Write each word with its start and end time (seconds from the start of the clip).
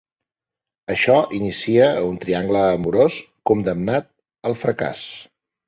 Això 0.93 1.17
inicia 1.39 1.91
un 2.07 2.17
triangle 2.25 2.65
amorós 2.71 3.21
condemnat 3.53 4.11
al 4.53 4.61
fracàs. 4.67 5.07